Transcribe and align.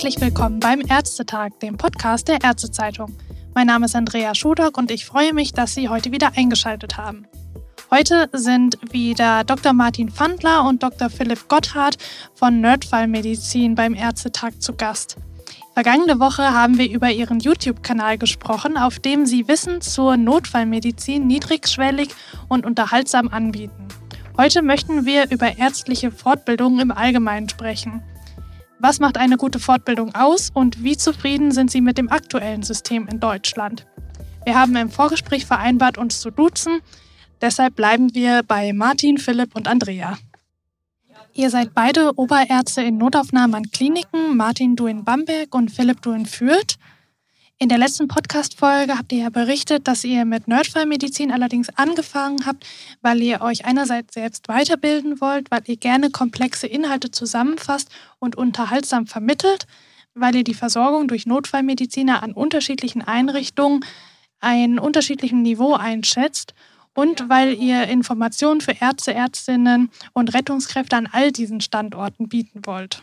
Herzlich 0.00 0.22
willkommen 0.22 0.60
beim 0.60 0.80
Ärztetag, 0.80 1.60
dem 1.60 1.76
Podcast 1.76 2.26
der 2.26 2.42
Ärztezeitung. 2.42 3.14
Mein 3.54 3.66
Name 3.66 3.84
ist 3.84 3.94
Andrea 3.94 4.34
Schudock 4.34 4.78
und 4.78 4.90
ich 4.90 5.04
freue 5.04 5.34
mich, 5.34 5.52
dass 5.52 5.74
Sie 5.74 5.90
heute 5.90 6.10
wieder 6.10 6.38
eingeschaltet 6.38 6.96
haben. 6.96 7.26
Heute 7.90 8.30
sind 8.32 8.78
wieder 8.94 9.44
Dr. 9.44 9.74
Martin 9.74 10.08
Pfandler 10.08 10.66
und 10.66 10.82
Dr. 10.82 11.10
Philipp 11.10 11.48
Gotthard 11.48 11.98
von 12.34 12.62
Nerdfallmedizin 12.62 13.74
beim 13.74 13.94
Ärztetag 13.94 14.52
zu 14.62 14.72
Gast. 14.74 15.18
Vergangene 15.74 16.18
Woche 16.18 16.54
haben 16.54 16.78
wir 16.78 16.90
über 16.90 17.10
Ihren 17.10 17.38
YouTube-Kanal 17.38 18.16
gesprochen, 18.16 18.78
auf 18.78 19.00
dem 19.00 19.26
Sie 19.26 19.48
Wissen 19.48 19.82
zur 19.82 20.16
Notfallmedizin 20.16 21.26
niedrigschwellig 21.26 22.08
und 22.48 22.64
unterhaltsam 22.64 23.28
anbieten. 23.28 23.88
Heute 24.38 24.62
möchten 24.62 25.04
wir 25.04 25.30
über 25.30 25.58
ärztliche 25.58 26.10
Fortbildungen 26.10 26.80
im 26.80 26.90
Allgemeinen 26.90 27.50
sprechen. 27.50 28.02
Was 28.82 28.98
macht 28.98 29.18
eine 29.18 29.36
gute 29.36 29.58
Fortbildung 29.58 30.14
aus 30.14 30.48
und 30.54 30.82
wie 30.82 30.96
zufrieden 30.96 31.52
sind 31.52 31.70
Sie 31.70 31.82
mit 31.82 31.98
dem 31.98 32.10
aktuellen 32.10 32.62
System 32.62 33.06
in 33.08 33.20
Deutschland? 33.20 33.86
Wir 34.46 34.58
haben 34.58 34.74
im 34.74 34.88
Vorgespräch 34.88 35.44
vereinbart, 35.44 35.98
uns 35.98 36.20
zu 36.20 36.30
duzen. 36.30 36.80
Deshalb 37.42 37.76
bleiben 37.76 38.14
wir 38.14 38.42
bei 38.42 38.72
Martin, 38.72 39.18
Philipp 39.18 39.54
und 39.54 39.68
Andrea. 39.68 40.16
Ihr 41.34 41.50
seid 41.50 41.74
beide 41.74 42.18
Oberärzte 42.18 42.80
in 42.80 42.96
Notaufnahmen 42.96 43.54
an 43.54 43.70
Kliniken, 43.70 44.38
Martin 44.38 44.76
du 44.76 44.86
in 44.86 45.04
Bamberg 45.04 45.54
und 45.54 45.70
Philipp 45.70 46.00
du 46.00 46.12
in 46.12 46.24
Fürth. 46.24 46.78
In 47.62 47.68
der 47.68 47.76
letzten 47.76 48.08
Podcast-Folge 48.08 48.96
habt 48.96 49.12
ihr 49.12 49.18
ja 49.18 49.28
berichtet, 49.28 49.86
dass 49.86 50.02
ihr 50.02 50.24
mit 50.24 50.48
Nerdfallmedizin 50.48 51.30
allerdings 51.30 51.68
angefangen 51.76 52.46
habt, 52.46 52.64
weil 53.02 53.20
ihr 53.20 53.42
euch 53.42 53.66
einerseits 53.66 54.14
selbst 54.14 54.48
weiterbilden 54.48 55.20
wollt, 55.20 55.50
weil 55.50 55.60
ihr 55.66 55.76
gerne 55.76 56.08
komplexe 56.08 56.66
Inhalte 56.66 57.10
zusammenfasst 57.10 57.90
und 58.18 58.34
unterhaltsam 58.34 59.06
vermittelt, 59.06 59.66
weil 60.14 60.36
ihr 60.36 60.42
die 60.42 60.54
Versorgung 60.54 61.06
durch 61.06 61.26
Notfallmediziner 61.26 62.22
an 62.22 62.32
unterschiedlichen 62.32 63.02
Einrichtungen 63.02 63.84
ein 64.40 64.78
unterschiedlichen 64.78 65.42
Niveau 65.42 65.74
einschätzt 65.74 66.54
und 66.94 67.28
weil 67.28 67.52
ihr 67.52 67.88
Informationen 67.88 68.62
für 68.62 68.72
Ärzte, 68.72 69.12
Ärztinnen 69.12 69.90
und 70.14 70.32
Rettungskräfte 70.32 70.96
an 70.96 71.10
all 71.12 71.30
diesen 71.30 71.60
Standorten 71.60 72.26
bieten 72.26 72.62
wollt. 72.64 73.02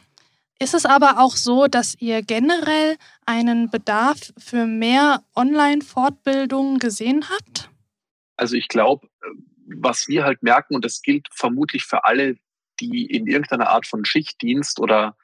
Ist 0.59 0.73
es 0.73 0.86
aber 0.86 1.19
auch 1.19 1.36
so, 1.36 1.67
dass 1.67 1.95
ihr 2.00 2.23
generell 2.23 2.97
einen 3.25 3.69
Bedarf 3.69 4.33
für 4.38 4.66
mehr 4.66 5.23
Online-Fortbildungen 5.36 6.80
gesehen 6.80 7.25
habt? 7.30 7.69
Also 8.38 8.55
ich 8.55 8.67
glaube, 8.67 9.08
was 9.66 10.08
wir 10.08 10.23
halt 10.23 10.41
merken, 10.41 10.75
und 10.75 10.83
das 10.83 11.02
gilt 11.02 11.28
vermutlich 11.31 11.83
für 11.83 12.05
alle, 12.05 12.38
die 12.80 13.05
in 13.05 13.28
irgendeiner 13.28 13.69
Art 13.69 13.85
von 13.85 14.05
Schichtdienst 14.05 14.80
oder 14.80 15.16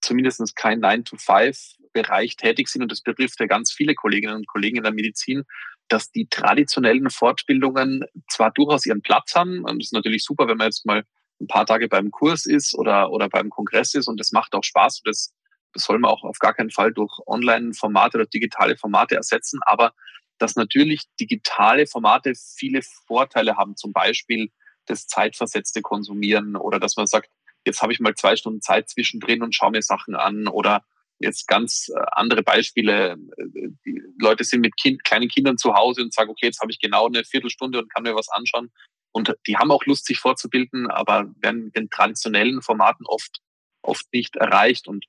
zumindest 0.00 0.56
kein 0.56 0.80
9-to-5-Bereich 0.80 2.36
tätig 2.36 2.68
sind, 2.68 2.82
und 2.82 2.90
das 2.90 3.02
betrifft 3.02 3.38
ja 3.38 3.46
ganz 3.46 3.72
viele 3.72 3.94
Kolleginnen 3.94 4.34
und 4.34 4.48
Kollegen 4.48 4.78
in 4.78 4.82
der 4.82 4.92
Medizin, 4.92 5.44
dass 5.88 6.10
die 6.10 6.26
traditionellen 6.28 7.10
Fortbildungen 7.10 8.04
zwar 8.28 8.50
durchaus 8.50 8.86
ihren 8.86 9.02
Platz 9.02 9.34
haben, 9.34 9.64
und 9.64 9.78
das 9.78 9.88
ist 9.88 9.92
natürlich 9.92 10.24
super, 10.24 10.48
wenn 10.48 10.56
man 10.56 10.68
jetzt 10.68 10.86
mal 10.86 11.04
ein 11.42 11.46
paar 11.48 11.66
Tage 11.66 11.88
beim 11.88 12.10
Kurs 12.10 12.46
ist 12.46 12.74
oder, 12.74 13.10
oder 13.10 13.28
beim 13.28 13.50
Kongress 13.50 13.94
ist 13.94 14.08
und 14.08 14.18
das 14.18 14.32
macht 14.32 14.54
auch 14.54 14.64
Spaß. 14.64 15.00
Und 15.00 15.08
das, 15.08 15.34
das 15.72 15.84
soll 15.84 15.98
man 15.98 16.10
auch 16.10 16.22
auf 16.24 16.38
gar 16.38 16.54
keinen 16.54 16.70
Fall 16.70 16.92
durch 16.92 17.18
Online-Formate 17.26 18.18
oder 18.18 18.26
digitale 18.26 18.76
Formate 18.76 19.16
ersetzen. 19.16 19.60
Aber 19.66 19.92
dass 20.38 20.56
natürlich 20.56 21.02
digitale 21.20 21.86
Formate 21.86 22.32
viele 22.34 22.80
Vorteile 23.06 23.56
haben, 23.56 23.76
zum 23.76 23.92
Beispiel 23.92 24.50
das 24.86 25.06
zeitversetzte 25.06 25.82
Konsumieren 25.82 26.56
oder 26.56 26.80
dass 26.80 26.96
man 26.96 27.06
sagt, 27.06 27.30
jetzt 27.64 27.82
habe 27.82 27.92
ich 27.92 28.00
mal 28.00 28.14
zwei 28.14 28.36
Stunden 28.36 28.60
Zeit 28.60 28.88
zwischendrin 28.88 29.42
und 29.42 29.54
schaue 29.54 29.70
mir 29.70 29.82
Sachen 29.82 30.16
an 30.16 30.48
oder 30.48 30.84
jetzt 31.18 31.46
ganz 31.46 31.88
äh, 31.94 32.00
andere 32.12 32.42
Beispiele. 32.42 33.12
Äh, 33.36 33.68
die 33.86 34.02
Leute 34.18 34.44
sind 34.44 34.60
mit 34.60 34.76
kind, 34.76 35.04
kleinen 35.04 35.28
Kindern 35.28 35.56
zu 35.56 35.74
Hause 35.74 36.02
und 36.02 36.12
sagen, 36.12 36.30
okay, 36.30 36.46
jetzt 36.46 36.60
habe 36.60 36.72
ich 36.72 36.80
genau 36.80 37.06
eine 37.06 37.24
Viertelstunde 37.24 37.78
und 37.78 37.92
kann 37.92 38.02
mir 38.02 38.14
was 38.14 38.28
anschauen. 38.28 38.72
Und 39.12 39.36
die 39.46 39.56
haben 39.56 39.70
auch 39.70 39.84
Lust, 39.84 40.06
sich 40.06 40.18
fortzubilden, 40.18 40.90
aber 40.90 41.30
werden 41.40 41.66
mit 41.66 41.76
den 41.76 41.90
traditionellen 41.90 42.62
Formaten 42.62 43.06
oft, 43.06 43.40
oft 43.82 44.06
nicht 44.12 44.36
erreicht. 44.36 44.88
Und 44.88 45.04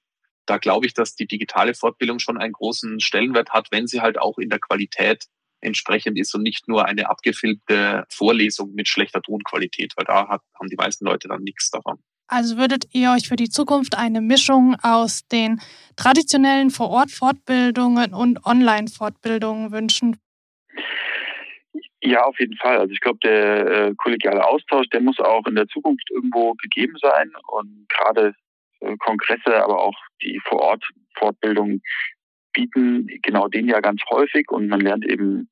da 0.45 0.57
glaube 0.57 0.85
ich, 0.85 0.93
dass 0.93 1.15
die 1.15 1.27
digitale 1.27 1.73
Fortbildung 1.73 2.19
schon 2.19 2.37
einen 2.37 2.53
großen 2.53 2.99
Stellenwert 2.99 3.51
hat, 3.51 3.69
wenn 3.71 3.87
sie 3.87 4.01
halt 4.01 4.19
auch 4.19 4.37
in 4.37 4.49
der 4.49 4.59
Qualität 4.59 5.25
entsprechend 5.61 6.19
ist 6.19 6.35
und 6.35 6.43
nicht 6.43 6.67
nur 6.67 6.85
eine 6.85 7.09
abgefilmte 7.09 8.05
Vorlesung 8.09 8.73
mit 8.73 8.87
schlechter 8.87 9.21
Tonqualität, 9.21 9.93
weil 9.95 10.05
da 10.05 10.27
hat, 10.27 10.41
haben 10.59 10.67
die 10.67 10.75
meisten 10.75 11.05
Leute 11.05 11.29
dann 11.29 11.43
nichts 11.43 11.71
davon. 11.71 11.99
Also 12.27 12.57
würdet 12.57 12.85
ihr 12.91 13.11
euch 13.11 13.27
für 13.27 13.35
die 13.35 13.49
Zukunft 13.49 13.95
eine 13.95 14.21
Mischung 14.21 14.75
aus 14.81 15.27
den 15.27 15.61
traditionellen 15.95 16.69
Vor-Ort-Fortbildungen 16.69 18.13
und 18.13 18.45
Online-Fortbildungen 18.45 19.71
wünschen? 19.71 20.17
Ja, 22.05 22.23
auf 22.25 22.37
jeden 22.37 22.57
Fall. 22.57 22.79
Also 22.79 22.91
ich 22.91 22.99
glaube, 22.99 23.19
der 23.23 23.65
äh, 23.65 23.93
kollegiale 23.95 24.45
Austausch, 24.45 24.87
der 24.89 24.99
muss 24.99 25.19
auch 25.19 25.45
in 25.47 25.55
der 25.55 25.67
Zukunft 25.67 26.09
irgendwo 26.11 26.53
gegeben 26.55 26.95
sein. 27.01 27.31
Und 27.47 27.87
gerade 27.87 28.35
äh, 28.81 28.97
Kongresse, 28.97 29.63
aber 29.63 29.81
auch 29.81 29.95
die 30.21 30.39
Vor-Ort-Fortbildungen 30.45 31.81
bieten 32.53 33.07
genau 33.21 33.47
den 33.47 33.67
ja 33.67 33.79
ganz 33.81 34.01
häufig 34.09 34.49
und 34.49 34.67
man 34.67 34.79
lernt 34.79 35.05
eben 35.05 35.49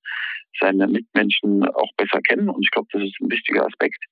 seine 0.59 0.87
Mitmenschen 0.87 1.63
auch 1.69 1.91
besser 1.97 2.19
kennen. 2.21 2.49
Und 2.49 2.61
ich 2.61 2.71
glaube, 2.71 2.87
das 2.91 3.03
ist 3.03 3.19
ein 3.21 3.31
wichtiger 3.31 3.65
Aspekt. 3.65 4.03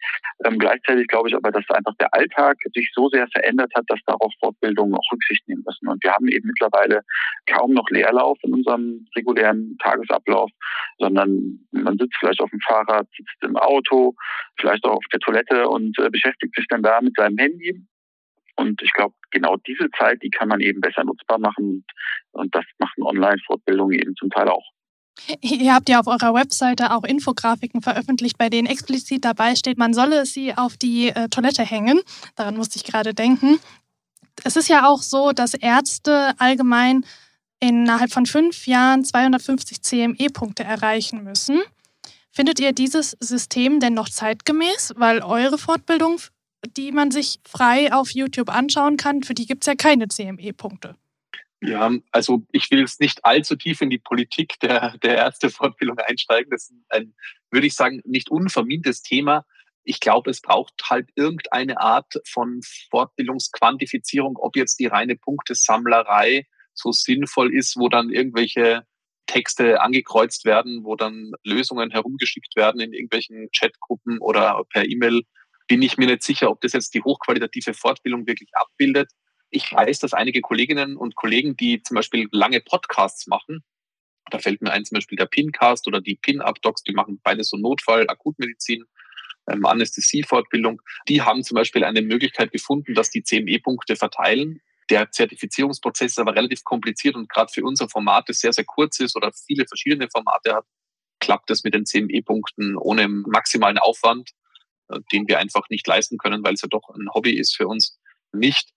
Ähm, 0.45 0.57
gleichzeitig 0.57 1.07
glaube 1.07 1.29
ich 1.29 1.35
aber, 1.35 1.51
dass 1.51 1.69
einfach 1.69 1.93
der 1.99 2.13
Alltag 2.13 2.57
sich 2.73 2.89
so 2.93 3.09
sehr 3.09 3.27
verändert 3.27 3.71
hat, 3.75 3.85
dass 3.87 3.99
darauf 4.05 4.31
Fortbildungen 4.39 4.95
auch 4.95 5.11
Rücksicht 5.11 5.47
nehmen 5.47 5.63
müssen. 5.65 5.87
Und 5.87 6.03
wir 6.03 6.11
haben 6.11 6.27
eben 6.27 6.47
mittlerweile 6.47 7.01
kaum 7.47 7.73
noch 7.73 7.89
Leerlauf 7.89 8.37
in 8.43 8.53
unserem 8.53 9.05
regulären 9.15 9.77
Tagesablauf, 9.81 10.49
sondern 10.97 11.59
man 11.71 11.97
sitzt 11.97 12.15
vielleicht 12.19 12.41
auf 12.41 12.49
dem 12.49 12.61
Fahrrad, 12.61 13.07
sitzt 13.17 13.43
im 13.43 13.57
Auto, 13.57 14.15
vielleicht 14.59 14.83
auch 14.85 14.97
auf 14.97 15.05
der 15.11 15.19
Toilette 15.19 15.67
und 15.67 15.97
äh, 15.99 16.09
beschäftigt 16.09 16.55
sich 16.55 16.65
dann 16.69 16.83
da 16.83 17.01
mit 17.01 17.15
seinem 17.15 17.37
Handy. 17.37 17.85
Und 18.59 18.81
ich 18.81 18.91
glaube, 18.91 19.15
genau 19.31 19.55
diese 19.55 19.89
Zeit, 19.97 20.21
die 20.21 20.29
kann 20.29 20.49
man 20.49 20.59
eben 20.59 20.81
besser 20.81 21.05
nutzbar 21.05 21.39
machen. 21.39 21.85
Und 22.31 22.53
das 22.53 22.65
machen 22.77 23.03
Online-Fortbildungen 23.03 23.97
eben 23.97 24.15
zum 24.17 24.29
Teil 24.29 24.49
auch. 24.49 24.65
Ihr 25.41 25.73
habt 25.73 25.87
ja 25.87 25.99
auf 25.99 26.07
eurer 26.07 26.33
Webseite 26.33 26.91
auch 26.91 27.03
Infografiken 27.05 27.81
veröffentlicht, 27.81 28.37
bei 28.37 28.49
denen 28.49 28.67
explizit 28.67 29.23
dabei 29.23 29.55
steht, 29.55 29.77
man 29.77 29.93
solle 29.93 30.25
sie 30.25 30.53
auf 30.55 30.75
die 30.75 31.09
äh, 31.09 31.29
Toilette 31.29 31.63
hängen. 31.63 32.01
Daran 32.35 32.57
musste 32.57 32.77
ich 32.77 32.83
gerade 32.83 33.13
denken. 33.13 33.59
Es 34.43 34.57
ist 34.57 34.67
ja 34.67 34.87
auch 34.87 35.01
so, 35.01 35.31
dass 35.31 35.53
Ärzte 35.53 36.33
allgemein 36.37 37.05
innerhalb 37.61 38.11
von 38.11 38.25
fünf 38.25 38.67
Jahren 38.67 39.05
250 39.05 39.81
CME-Punkte 39.81 40.63
erreichen 40.63 41.23
müssen. 41.23 41.61
Findet 42.31 42.59
ihr 42.59 42.73
dieses 42.73 43.17
System 43.19 43.79
denn 43.79 43.93
noch 43.93 44.09
zeitgemäß? 44.09 44.93
Weil 44.95 45.21
eure 45.21 45.57
Fortbildung, 45.57 46.19
die 46.65 46.91
man 46.91 47.11
sich 47.11 47.39
frei 47.47 47.91
auf 47.93 48.11
YouTube 48.11 48.49
anschauen 48.49 48.97
kann, 48.97 49.23
für 49.23 49.33
die 49.33 49.45
gibt 49.45 49.63
es 49.63 49.67
ja 49.67 49.75
keine 49.75 50.07
CME-Punkte. 50.07 50.95
Ja, 51.61 51.91
also 52.11 52.43
ich 52.51 52.71
will 52.71 52.79
jetzt 52.79 53.01
nicht 53.01 53.25
allzu 53.25 53.55
tief 53.55 53.81
in 53.81 53.89
die 53.89 53.97
Politik 53.97 54.59
der, 54.61 54.97
der 54.99 55.17
Ärztefortbildung 55.17 55.97
einsteigen. 55.99 56.49
Das 56.51 56.69
ist 56.69 56.73
ein, 56.89 57.13
würde 57.51 57.67
ich 57.67 57.75
sagen, 57.75 58.01
nicht 58.05 58.29
unvermintes 58.29 59.01
Thema. 59.01 59.45
Ich 59.83 59.99
glaube, 59.99 60.29
es 60.31 60.41
braucht 60.41 60.73
halt 60.89 61.09
irgendeine 61.15 61.81
Art 61.81 62.13
von 62.25 62.61
Fortbildungsquantifizierung, 62.91 64.37
ob 64.37 64.55
jetzt 64.55 64.79
die 64.79 64.85
reine 64.85 65.15
Punktesammlerei 65.15 66.45
so 66.73 66.91
sinnvoll 66.91 67.53
ist, 67.53 67.75
wo 67.77 67.89
dann 67.89 68.09
irgendwelche 68.09 68.83
Texte 69.25 69.81
angekreuzt 69.81 70.45
werden, 70.45 70.85
wo 70.85 70.95
dann 70.95 71.31
Lösungen 71.43 71.91
herumgeschickt 71.91 72.55
werden 72.55 72.79
in 72.79 72.93
irgendwelchen 72.93 73.49
Chatgruppen 73.51 74.19
oder 74.19 74.63
per 74.69 74.85
E-Mail. 74.85 75.23
Bin 75.69 75.83
ich 75.83 75.97
mir 75.97 76.07
nicht 76.07 76.23
sicher, 76.23 76.49
ob 76.49 76.61
das 76.61 76.73
jetzt 76.73 76.95
die 76.95 77.01
hochqualitative 77.01 77.75
Fortbildung 77.75 78.25
wirklich 78.25 78.49
abbildet. 78.53 79.11
Ich 79.51 79.71
weiß, 79.71 79.99
dass 79.99 80.13
einige 80.13 80.41
Kolleginnen 80.41 80.97
und 80.97 81.15
Kollegen, 81.15 81.55
die 81.55 81.83
zum 81.83 81.93
Beispiel 81.93 82.27
lange 82.31 82.59
Podcasts 82.59 83.27
machen, 83.27 83.63
da 84.31 84.39
fällt 84.39 84.61
mir 84.61 84.71
ein 84.71 84.83
zum 84.83 84.95
Beispiel 84.95 85.17
der 85.17 85.27
Pincast 85.27 85.87
oder 85.87 86.01
die 86.01 86.15
Pin-Up-Docs, 86.15 86.83
die 86.83 86.93
machen 86.93 87.21
beide 87.23 87.43
so 87.43 87.55
Notfall, 87.55 88.09
Akutmedizin, 88.09 88.83
ähm, 89.47 89.63
Anästhesie-Fortbildung. 89.63 90.81
Die 91.07 91.21
haben 91.21 91.43
zum 91.43 91.55
Beispiel 91.55 91.83
eine 91.83 92.01
Möglichkeit 92.01 92.51
gefunden, 92.51 92.95
dass 92.95 93.11
die 93.11 93.23
CME-Punkte 93.23 93.95
verteilen. 93.95 94.61
Der 94.89 95.11
Zertifizierungsprozess 95.11 96.13
ist 96.13 96.19
aber 96.19 96.35
relativ 96.35 96.63
kompliziert 96.63 97.15
und 97.15 97.29
gerade 97.29 97.51
für 97.53 97.63
unser 97.63 97.87
Format, 97.89 98.27
das 98.27 98.39
sehr, 98.39 98.53
sehr 98.53 98.65
kurz 98.65 98.99
ist 98.99 99.15
oder 99.15 99.31
viele 99.45 99.67
verschiedene 99.67 100.09
Formate 100.09 100.55
hat, 100.55 100.65
klappt 101.19 101.51
das 101.51 101.63
mit 101.63 101.75
den 101.75 101.85
CME-Punkten 101.85 102.75
ohne 102.75 103.07
maximalen 103.07 103.77
Aufwand, 103.77 104.31
den 105.11 105.27
wir 105.27 105.39
einfach 105.39 105.69
nicht 105.69 105.87
leisten 105.87 106.17
können, 106.17 106.43
weil 106.43 106.53
es 106.53 106.61
ja 106.61 106.67
doch 106.67 106.89
ein 106.89 107.09
Hobby 107.13 107.37
ist 107.37 107.55
für 107.55 107.67
uns, 107.67 107.99
nicht. 108.31 108.69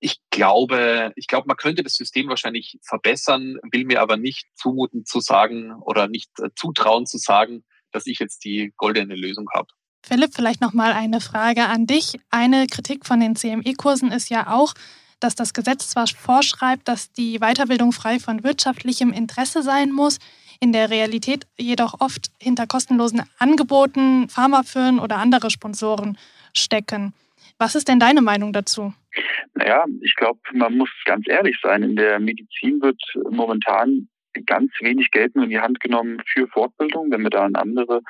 Ich 0.00 0.18
glaube, 0.30 1.12
ich 1.16 1.26
glaube, 1.26 1.46
man 1.46 1.56
könnte 1.56 1.82
das 1.82 1.94
System 1.94 2.28
wahrscheinlich 2.28 2.78
verbessern, 2.82 3.58
will 3.70 3.84
mir 3.84 4.02
aber 4.02 4.16
nicht 4.16 4.46
zumuten 4.54 5.06
zu 5.06 5.20
sagen 5.20 5.72
oder 5.80 6.08
nicht 6.08 6.30
äh, 6.40 6.50
zutrauen 6.56 7.06
zu 7.06 7.16
sagen, 7.16 7.64
dass 7.90 8.06
ich 8.06 8.18
jetzt 8.18 8.44
die 8.44 8.72
goldene 8.76 9.14
Lösung 9.14 9.48
habe. 9.54 9.68
Philipp, 10.04 10.34
vielleicht 10.34 10.60
noch 10.60 10.74
mal 10.74 10.92
eine 10.92 11.20
Frage 11.20 11.64
an 11.64 11.86
dich. 11.86 12.18
Eine 12.30 12.66
Kritik 12.66 13.06
von 13.06 13.20
den 13.20 13.36
CME-Kursen 13.36 14.12
ist 14.12 14.28
ja 14.28 14.52
auch, 14.52 14.74
dass 15.20 15.34
das 15.34 15.54
Gesetz 15.54 15.88
zwar 15.88 16.06
vorschreibt, 16.06 16.86
dass 16.86 17.10
die 17.12 17.38
Weiterbildung 17.38 17.92
frei 17.92 18.20
von 18.20 18.44
wirtschaftlichem 18.44 19.12
Interesse 19.12 19.62
sein 19.62 19.90
muss, 19.90 20.18
in 20.60 20.72
der 20.72 20.90
Realität 20.90 21.46
jedoch 21.58 22.00
oft 22.00 22.30
hinter 22.40 22.66
kostenlosen 22.66 23.22
Angeboten 23.38 24.28
Pharmafirmen 24.28 25.00
oder 25.00 25.16
andere 25.18 25.50
Sponsoren 25.50 26.18
stecken. 26.52 27.14
Was 27.58 27.74
ist 27.74 27.88
denn 27.88 28.00
deine 28.00 28.22
Meinung 28.22 28.52
dazu? 28.52 28.94
Naja, 29.54 29.84
ich 30.00 30.16
glaube, 30.16 30.40
man 30.52 30.76
muss 30.76 30.90
ganz 31.04 31.28
ehrlich 31.28 31.56
sein. 31.62 31.82
In 31.82 31.96
der 31.96 32.18
Medizin 32.18 32.80
wird 32.82 33.00
momentan 33.30 34.08
ganz 34.46 34.72
wenig 34.80 35.10
Geld 35.10 35.34
nur 35.34 35.44
in 35.44 35.50
die 35.50 35.60
Hand 35.60 35.80
genommen 35.80 36.22
für 36.26 36.46
Fortbildung. 36.48 37.10
Wenn 37.10 37.22
wir 37.22 37.30
da 37.30 37.46
in 37.46 37.56
andere 37.56 38.00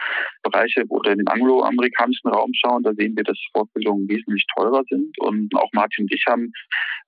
Bereiche 0.43 0.85
oder 0.89 1.13
in 1.13 1.19
den 1.19 1.29
angloamerikanischen 1.29 2.31
Raum 2.31 2.53
schauen, 2.55 2.83
da 2.83 2.93
sehen 2.95 3.17
wir, 3.17 3.25
dass 3.25 3.39
Fortbildungen 3.53 4.09
wesentlich 4.09 4.45
teurer 4.57 4.83
sind. 4.89 5.19
Und 5.21 5.55
auch 5.57 5.71
Martin 5.73 6.05
und 6.05 6.13
ich 6.13 6.25
haben 6.29 6.53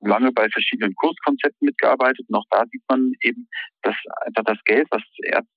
lange 0.01 0.33
bei 0.33 0.49
verschiedenen 0.49 0.95
Kurskonzepten 0.95 1.67
mitgearbeitet. 1.67 2.27
Und 2.29 2.37
auch 2.37 2.47
da 2.51 2.65
sieht 2.71 2.83
man 2.89 3.13
eben, 3.23 3.49
dass 3.83 3.97
einfach 4.27 4.45
das 4.45 4.59
Geld, 4.65 4.87
was 4.91 5.03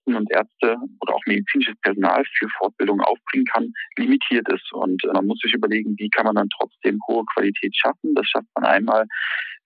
Ärzten 0.09 0.15
und 0.15 0.31
Ärzte 0.31 0.77
oder 1.01 1.15
auch 1.15 1.21
medizinisches 1.25 1.75
Personal 1.81 2.23
für 2.37 2.47
Fortbildung 2.57 3.01
aufbringen 3.01 3.45
kann, 3.45 3.71
limitiert 3.97 4.47
ist. 4.51 4.71
Und 4.73 5.01
man 5.13 5.25
muss 5.25 5.39
sich 5.39 5.53
überlegen, 5.53 5.95
wie 5.97 6.09
kann 6.09 6.25
man 6.25 6.35
dann 6.35 6.49
trotzdem 6.49 6.99
hohe 7.07 7.23
Qualität 7.33 7.75
schaffen. 7.75 8.15
Das 8.15 8.27
schafft 8.27 8.47
man 8.55 8.65
einmal 8.65 9.05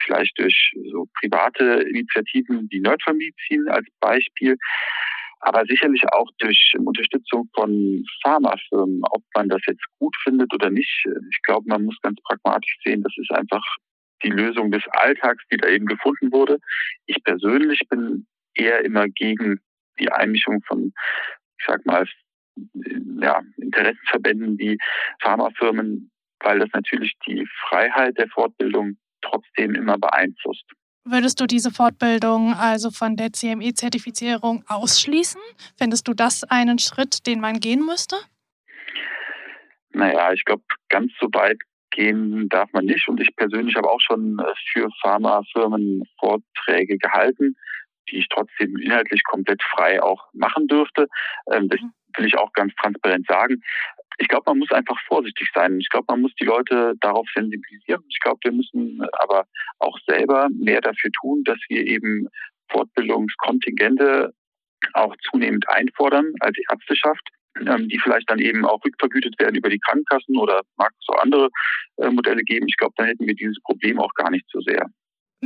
vielleicht 0.02 0.38
durch 0.40 0.74
so 0.92 1.08
private 1.20 1.84
Initiativen 1.90 2.68
wie 2.70 2.80
Nerdfamilien 2.82 3.70
als 3.70 3.88
Beispiel, 4.00 4.58
aber 5.40 5.64
sicherlich 5.68 6.02
auch 6.14 6.30
durch 6.40 6.74
Unterstützung 6.78 7.50
von 7.54 8.04
Pharmafirmen, 8.24 9.02
ob 9.12 9.24
man 9.36 9.50
das 9.50 9.62
jetzt 9.68 9.84
gut 10.00 10.16
findet 10.24 10.54
oder 10.54 10.70
nicht. 10.70 11.06
Ich 11.32 11.42
glaube, 11.44 11.68
man 11.68 11.86
muss 11.86 11.98
ganz 12.02 12.20
pragmatisch 12.24 12.78
sehen, 12.84 13.04
das 13.04 13.14
ist 13.18 13.32
einfach 13.32 13.64
die 14.24 14.30
Lösung 14.30 14.72
des 14.72 14.84
Alltags, 14.92 15.44
die 15.52 15.58
da 15.58 15.68
eben 15.68 15.86
gefunden 15.86 16.32
wurde. 16.32 16.58
Ich 17.06 17.22
persönlich 17.24 17.82
bin 17.90 18.26
eher 18.56 18.86
immer 18.86 19.08
gegen 19.10 19.60
die 20.00 20.12
Einmischung 20.12 20.62
von, 20.68 20.94
ich 21.60 21.66
sag 21.66 21.86
mal, 21.86 22.06
ja, 23.20 23.42
Interessenverbänden 23.58 24.58
wie 24.58 24.78
Pharmafirmen, 25.22 26.12
weil 26.40 26.60
das 26.60 26.70
natürlich 26.74 27.14
die 27.28 27.48
Freiheit 27.68 28.18
der 28.18 28.28
Fortbildung 28.30 28.98
trotzdem 29.22 29.76
immer 29.76 29.98
beeinflusst. 29.98 30.66
Würdest 31.06 31.42
du 31.42 31.48
diese 31.48 31.72
Fortbildung 31.72 32.54
also 32.54 32.90
von 32.90 33.18
der 33.18 33.34
CME-Zertifizierung 33.34 34.64
ausschließen? 34.68 35.42
Findest 35.78 36.08
du 36.08 36.14
das 36.14 36.44
einen 36.46 36.80
Schritt, 36.80 37.28
den 37.28 37.42
man 37.42 37.60
gehen 37.60 37.86
müsste? 37.86 38.16
Naja, 39.92 40.32
ich 40.32 40.46
glaube, 40.46 40.64
ganz 40.90 41.12
so 41.20 41.28
weit 41.34 41.60
gehen 41.92 42.48
darf 42.50 42.72
man 42.72 42.86
nicht. 42.86 43.08
Und 43.08 43.20
ich 43.20 43.36
persönlich 43.36 43.76
habe 43.76 43.90
auch 43.90 44.00
schon 44.02 44.40
äh, 44.40 44.54
für 44.72 44.90
Pharmafirmen 45.02 46.04
Vorträge 46.20 46.98
gehalten, 46.98 47.56
die 48.10 48.18
ich 48.18 48.28
trotzdem 48.30 48.78
inhaltlich 48.78 49.24
komplett 49.24 49.62
frei 49.64 50.02
auch 50.02 50.28
machen 50.34 50.68
dürfte. 50.68 51.08
Ähm, 51.52 51.70
das 51.70 51.82
mhm. 51.82 51.92
will 52.18 52.28
ich 52.28 52.38
auch 52.38 52.54
ganz 52.54 52.74
transparent 52.76 53.28
sagen 53.28 53.62
ich 54.18 54.28
glaube, 54.28 54.44
man 54.48 54.60
muss 54.60 54.72
einfach 54.72 55.00
vorsichtig 55.08 55.50
sein. 55.54 55.80
Ich 55.80 55.90
glaube, 55.90 56.06
man 56.10 56.22
muss 56.22 56.34
die 56.36 56.46
Leute 56.46 56.94
darauf 57.02 57.28
sensibilisieren. 57.34 58.04
Ich 58.10 58.20
glaube, 58.20 58.40
wir 58.44 58.52
müssen 58.52 59.02
aber 59.20 59.46
auch 59.80 59.98
selber 60.06 60.50
mehr 60.52 60.82
dafür 60.82 61.12
tun, 61.12 61.44
dass 61.44 61.58
wir 61.70 61.86
eben 61.86 62.28
Fortbildungskontingente 62.70 64.34
auch 64.94 65.16
zunehmend 65.30 65.68
einfordern 65.70 66.34
als 66.42 66.58
Ärzteschaft, 66.70 67.28
ähm, 67.60 67.88
die 67.88 68.00
vielleicht 68.00 68.30
dann 68.30 68.40
eben 68.40 68.66
auch 68.66 68.84
rückvergütet 68.84 69.40
werden 69.40 69.56
über 69.56 69.70
die 69.70 69.80
Krankenkassen 69.80 70.38
oder 70.38 70.62
mag 70.78 70.92
es 71.00 71.08
auch 71.10 71.22
andere 71.22 71.50
äh, 71.98 72.10
Modelle 72.10 72.44
geben. 72.44 72.68
Ich 72.68 72.78
glaube, 72.78 72.94
dann 72.98 73.08
hätten 73.08 73.26
wir 73.26 73.36
dieses 73.36 73.62
Problem 73.64 74.00
auch 74.00 74.14
gar 74.14 74.30
nicht 74.30 74.46
so 74.50 74.60
sehr. 74.62 74.88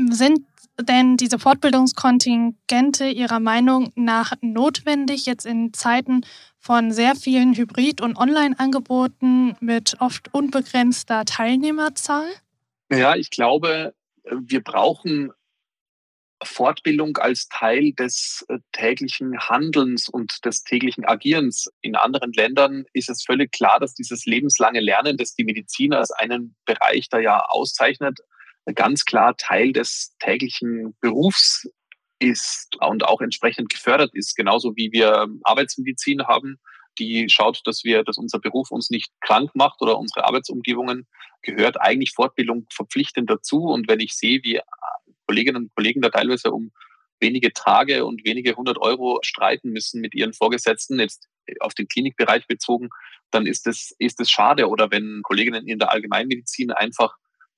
Sind 0.10 0.46
denn 0.80 1.18
diese 1.18 1.40
Fortbildungskontingente 1.40 3.08
Ihrer 3.08 3.40
Meinung 3.40 3.92
nach 3.96 4.34
notwendig 4.42 5.26
jetzt 5.26 5.46
in 5.46 5.74
Zeiten 5.74 6.22
von 6.60 6.92
sehr 6.92 7.16
vielen 7.16 7.56
Hybrid- 7.56 8.02
und 8.02 8.16
Online-Angeboten 8.16 9.56
mit 9.60 9.96
oft 10.00 10.34
unbegrenzter 10.34 11.26
Teilnehmerzahl? 11.26 12.28
Ja, 12.92 13.16
ich 13.16 13.32
glaube, 13.32 13.96
wir 14.24 14.64
brauchen 14.64 15.32
Fortbildung 16.44 17.18
als 17.18 17.48
Teil 17.48 17.94
des 17.94 18.46
äh, 18.48 18.60
täglichen 18.72 19.40
Handelns 19.40 20.08
und 20.08 20.46
des 20.46 20.64
täglichen 20.64 21.04
Agierens. 21.06 21.68
In 21.82 21.96
anderen 21.96 22.32
Ländern 22.34 22.86
ist 22.94 23.10
es 23.10 23.24
völlig 23.24 23.52
klar, 23.52 23.80
dass 23.80 23.96
dieses 23.96 24.26
lebenslange 24.28 24.80
Lernen, 24.80 25.18
das 25.18 25.34
die 25.34 25.44
Mediziner 25.44 25.98
als 25.98 26.12
einen 26.12 26.56
Bereich 26.66 27.10
da 27.10 27.18
ja 27.18 27.44
auszeichnet, 27.48 28.20
ganz 28.74 29.06
klar 29.06 29.36
Teil 29.38 29.74
des 29.74 30.16
täglichen 30.20 30.96
Berufs 31.00 31.70
ist 32.20 32.76
und 32.82 33.06
auch 33.06 33.22
entsprechend 33.22 33.70
gefördert 33.70 34.14
ist. 34.14 34.36
Genauso 34.36 34.76
wie 34.76 34.92
wir 34.92 35.28
Arbeitsmedizin 35.44 36.28
haben, 36.28 36.60
die 37.00 37.28
schaut, 37.30 37.62
dass 37.66 37.84
wir, 37.84 38.04
dass 38.04 38.18
unser 38.18 38.40
Beruf 38.40 38.72
uns 38.72 38.90
nicht 38.90 39.12
krank 39.22 39.52
macht 39.54 39.82
oder 39.82 40.00
unsere 40.00 40.26
Arbeitsumgebungen 40.26 41.08
gehört 41.44 41.80
eigentlich 41.80 42.14
Fortbildung 42.14 42.66
verpflichtend 42.74 43.30
dazu. 43.30 43.66
Und 43.66 43.88
wenn 43.88 44.00
ich 44.00 44.16
sehe, 44.16 44.40
wie 44.44 44.60
Kolleginnen 45.28 45.64
und 45.64 45.76
Kollegen 45.76 46.02
da 46.02 46.10
teilweise 46.10 46.52
um 46.52 46.72
wenige 47.20 47.54
Tage 47.54 48.06
und 48.06 48.26
wenige 48.26 48.56
hundert 48.56 48.78
Euro 48.80 49.20
streiten 49.22 49.70
müssen 49.70 50.02
mit 50.02 50.14
ihren 50.16 50.34
Vorgesetzten, 50.34 51.00
jetzt 51.00 51.28
auf 51.60 51.74
den 51.74 51.88
Klinikbereich 51.88 52.48
bezogen, 52.48 52.90
dann 53.32 53.46
ist 53.46 53.68
es, 53.68 53.96
ist 54.00 54.20
es 54.20 54.30
schade. 54.30 54.68
Oder 54.68 54.92
wenn 54.92 55.22
Kolleginnen 55.24 55.68
in 55.68 55.80
der 55.80 55.92
Allgemeinmedizin 55.92 56.72
einfach 56.72 57.16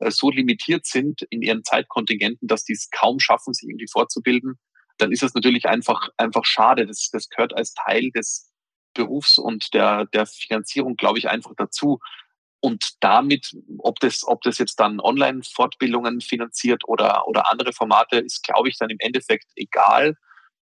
so 0.07 0.29
limitiert 0.29 0.85
sind 0.85 1.23
in 1.29 1.41
ihren 1.41 1.63
Zeitkontingenten, 1.63 2.47
dass 2.47 2.63
die 2.63 2.73
es 2.73 2.89
kaum 2.89 3.19
schaffen, 3.19 3.53
sich 3.53 3.67
irgendwie 3.69 3.87
fortzubilden, 3.91 4.59
dann 4.97 5.11
ist 5.11 5.23
es 5.23 5.33
natürlich 5.33 5.67
einfach, 5.67 6.09
einfach 6.17 6.45
schade. 6.45 6.85
Das, 6.85 7.09
das 7.11 7.29
gehört 7.29 7.55
als 7.55 7.73
Teil 7.73 8.11
des 8.11 8.51
Berufs 8.93 9.37
und 9.37 9.73
der, 9.73 10.05
der 10.07 10.25
Finanzierung, 10.25 10.95
glaube 10.95 11.19
ich, 11.19 11.29
einfach 11.29 11.53
dazu. 11.55 11.99
Und 12.61 13.01
damit, 13.01 13.55
ob 13.77 13.99
das, 13.99 14.27
ob 14.27 14.41
das 14.41 14.57
jetzt 14.57 14.79
dann 14.79 14.99
Online-Fortbildungen 14.99 16.19
finanziert 16.19 16.83
oder, 16.87 17.27
oder 17.27 17.49
andere 17.51 17.71
Formate, 17.71 18.17
ist, 18.17 18.43
glaube 18.43 18.67
ich, 18.67 18.77
dann 18.77 18.89
im 18.89 18.97
Endeffekt 18.99 19.45
egal. 19.55 20.15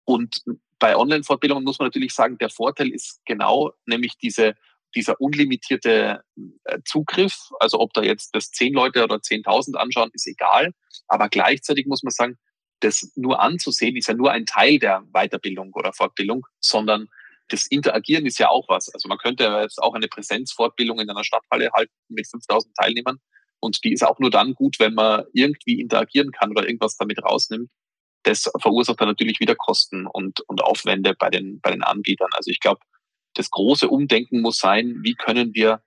Und 0.05 0.43
bei 0.79 0.97
Online-Fortbildungen 0.97 1.65
muss 1.65 1.79
man 1.79 1.87
natürlich 1.87 2.15
sagen, 2.15 2.39
der 2.39 2.49
Vorteil 2.49 2.91
ist 2.91 3.21
genau, 3.27 3.73
nämlich 3.85 4.17
diese 4.17 4.55
dieser 4.95 5.21
unlimitierte 5.21 6.23
äh, 6.65 6.79
Zugriff, 6.85 7.51
also 7.61 7.81
ob 7.81 7.93
da 7.95 8.03
jetzt 8.03 8.35
das 8.35 8.51
zehn 8.51 8.73
Leute 8.73 9.05
oder 9.05 9.21
zehntausend 9.21 9.77
anschauen, 9.77 10.11
ist 10.13 10.27
egal. 10.27 10.73
Aber 11.09 11.29
gleichzeitig 11.29 11.87
muss 11.87 12.03
man 12.03 12.11
sagen, 12.11 12.39
das 12.81 13.13
nur 13.15 13.41
anzusehen 13.41 13.97
ist 13.97 14.09
ja 14.09 14.15
nur 14.15 14.33
ein 14.33 14.47
Teil 14.47 14.79
der 14.79 15.03
Weiterbildung 15.13 15.73
oder 15.73 15.93
Fortbildung, 15.93 16.47
sondern 16.61 17.09
das 17.49 17.67
Interagieren 17.67 18.27
ist 18.27 18.39
ja 18.39 18.49
auch 18.49 18.69
was. 18.69 18.89
Also 18.93 19.09
man 19.09 19.19
könnte 19.19 19.45
jetzt 19.63 19.81
auch 19.81 19.95
eine 19.95 20.09
Präsenzfortbildung 20.09 21.01
in 21.01 21.11
einer 21.11 21.25
Stadthalle 21.25 21.71
halten 21.73 21.93
mit 22.09 22.27
5000 22.27 22.75
Teilnehmern. 22.75 23.19
Und 23.61 23.85
die 23.85 23.93
ist 23.93 24.05
auch 24.05 24.19
nur 24.19 24.31
dann 24.31 24.55
gut, 24.55 24.81
wenn 24.81 24.95
man 24.95 25.25
irgendwie 25.33 25.81
interagieren 25.81 26.33
kann 26.33 26.51
oder 26.51 26.67
irgendwas 26.67 26.97
damit 26.97 27.23
rausnimmt. 27.23 27.71
Das 28.25 28.51
verursacht 28.61 29.01
dann 29.01 29.09
natürlich 29.09 29.39
wieder 29.41 29.55
Kosten 29.55 30.07
und, 30.07 30.41
und 30.49 30.63
Aufwände 30.63 31.15
bei 31.17 31.31
den, 31.31 31.61
bei 31.61 31.71
den 31.71 31.83
Anbietern. 31.83 32.31
Also 32.33 32.51
ich 32.51 32.61
glaube, 32.61 32.81
das 33.35 33.51
große 33.51 33.89
Umdenken 33.89 34.41
muss 34.41 34.59
sein, 34.59 34.99
wie 35.03 35.15
können 35.15 35.55
wir 35.55 35.83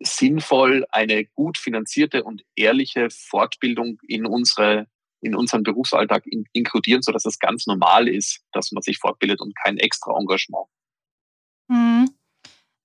sinnvoll 0.00 0.86
eine 0.90 1.24
gut 1.24 1.58
finanzierte 1.58 2.24
und 2.24 2.44
ehrliche 2.54 3.08
Fortbildung 3.10 3.98
in 4.06 4.26
unsere 4.26 4.86
in 5.20 5.34
unseren 5.34 5.64
Berufsalltag 5.64 6.26
in, 6.26 6.44
inkludieren, 6.52 7.02
sodass 7.02 7.24
es 7.24 7.40
ganz 7.40 7.66
normal 7.66 8.06
ist, 8.06 8.40
dass 8.52 8.70
man 8.70 8.82
sich 8.82 8.98
fortbildet 8.98 9.40
und 9.40 9.52
kein 9.56 9.76
extra 9.76 10.16
Engagement. 10.16 10.66
Mhm. 11.68 12.10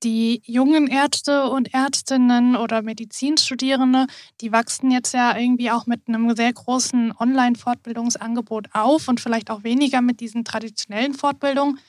Die 0.03 0.41
jungen 0.45 0.87
Ärzte 0.87 1.45
und 1.45 1.73
Ärztinnen 1.73 2.57
oder 2.57 2.81
Medizinstudierende, 2.81 4.07
die 4.41 4.51
wachsen 4.51 4.91
jetzt 4.91 5.13
ja 5.13 5.37
irgendwie 5.37 5.71
auch 5.71 5.85
mit 5.85 6.07
einem 6.07 6.35
sehr 6.35 6.51
großen 6.51 7.13
Online-Fortbildungsangebot 7.17 8.67
auf 8.73 9.07
und 9.07 9.21
vielleicht 9.21 9.49
auch 9.49 9.63
weniger 9.63 10.01
mit 10.01 10.19
diesen 10.19 10.43
traditionellen 10.43 11.13
Fortbildungen. 11.13 11.79